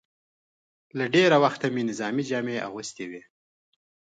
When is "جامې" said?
2.29-2.63